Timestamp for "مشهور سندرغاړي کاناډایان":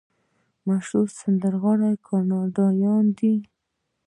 0.67-3.05